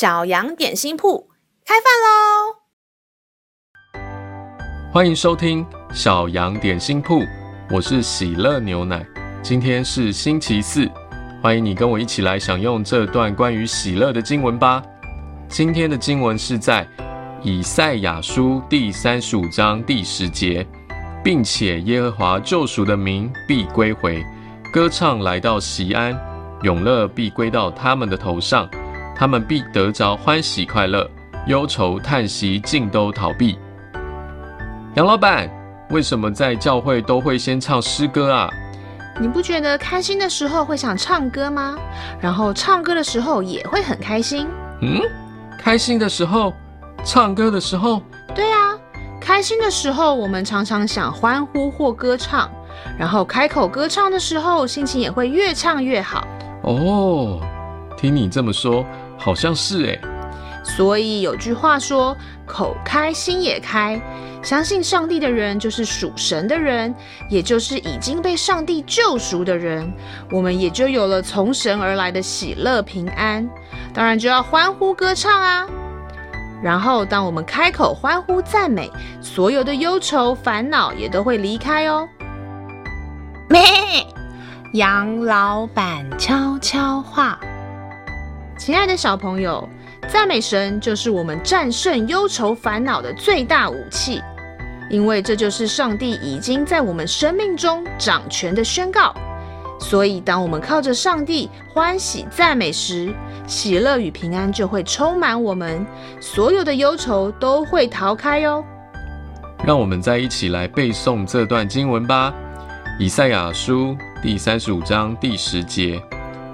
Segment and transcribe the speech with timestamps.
[0.00, 1.28] 小羊点心铺
[1.62, 2.56] 开饭喽！
[4.90, 5.62] 欢迎收听
[5.92, 7.20] 小羊点心铺，
[7.70, 9.06] 我是喜乐牛奶。
[9.42, 10.88] 今天是星期四，
[11.42, 14.82] 欢迎你跟我一起来享用这段关于喜乐的经文吧。
[15.50, 16.88] 今天的经文是在
[17.42, 20.66] 以赛亚书第三十五章第十节，
[21.22, 24.24] 并且耶和华救赎的民必归回，
[24.72, 26.18] 歌唱来到锡安，
[26.62, 28.66] 永乐必归到他们的头上，
[29.20, 31.06] 他们必得着欢喜快乐，
[31.46, 33.58] 忧愁叹息尽都逃避。
[34.94, 35.46] 杨老板，
[35.90, 38.48] 为什么在教会都会先唱诗歌啊？
[39.20, 41.76] 你不觉得开心的时候会想唱歌吗？
[42.18, 44.48] 然后唱歌的时候也会很开心。
[44.80, 45.02] 嗯，
[45.58, 46.54] 开心的时候，
[47.04, 48.00] 唱歌的时候。
[48.34, 48.74] 对啊，
[49.20, 52.50] 开心的时候我们常常想欢呼或歌唱，
[52.98, 56.26] 然后开口歌唱的时候，心情也会越唱越好。
[56.62, 57.38] 哦，
[57.98, 58.82] 听你这么说，
[59.20, 60.00] 好像是诶。
[60.64, 64.00] 所以有句话说：“口开心也开。”
[64.42, 66.94] 相信上帝的人就是属神的人，
[67.28, 69.92] 也就是已经被上帝救赎的人，
[70.32, 73.46] 我们也就有了从神而来的喜乐平安，
[73.92, 75.66] 当然就要欢呼歌唱啊！
[76.62, 82.08] 然后当我们开口欢呼赞美，所有的忧愁烦恼也都会离开哦。
[83.46, 83.62] 咩，
[84.72, 87.38] 杨老板悄悄话，
[88.60, 89.66] 亲爱的小朋友，
[90.06, 94.20] 赞美神就是我们战胜忧愁烦恼的最大武器。
[94.90, 99.14] 因为这就是上帝已经在我们生命中掌权的宣告，
[99.80, 103.10] 所以当我们靠着上帝欢喜赞美时，
[103.46, 105.86] 喜乐与平安就会充满我们，
[106.20, 108.62] 所有的忧愁都会逃开哟。
[109.64, 112.30] 让我们再一起来背诵这段经文吧，
[113.02, 115.98] 《以赛亚书》第三十五章第十节，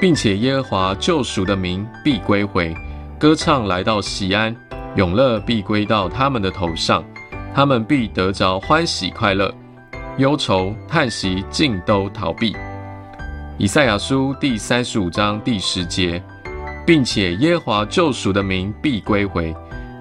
[0.00, 2.72] 并且耶和华救赎的名必归回，
[3.18, 4.54] 歌唱来到西安，
[4.94, 7.04] 永乐必归到他们的头上。
[7.52, 9.52] 他们必得着欢喜快乐，
[10.18, 12.54] 忧愁叹息尽都逃避。
[13.58, 16.22] 以赛亚书第三十五章第十节，
[16.86, 19.52] 并且耶和华救赎的名必归回，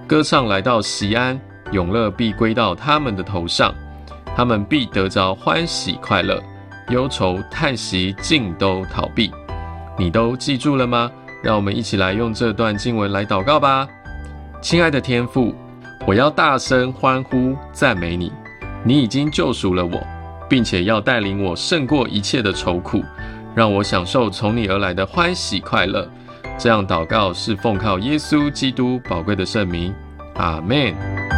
[0.06, 1.40] 歌唱来到西安，
[1.72, 3.74] 永乐必归到他们的头上。
[4.36, 6.40] 他们必得着欢喜快乐，
[6.90, 9.31] 忧愁叹息尽都逃避。
[9.97, 11.12] 你都记住了吗？
[11.44, 13.88] 让我们一起来用这段经文来祷告吧，
[14.62, 15.53] 亲爱的天父。
[16.06, 18.31] 我要大声欢呼赞美你，
[18.84, 20.02] 你已经救赎了我，
[20.47, 23.03] 并且要带领我胜过一切的愁苦，
[23.53, 26.09] 让我享受从你而来的欢喜快乐。
[26.57, 29.94] 这样祷告是奉靠耶稣基督宝贵的圣名，
[30.36, 31.37] 阿门。